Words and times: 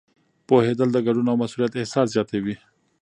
پوهېدل 0.47 0.89
د 0.93 0.97
ګډون 1.07 1.25
او 1.31 1.37
مسؤلیت 1.43 1.73
احساس 1.75 2.07
زیاتوي. 2.15 2.55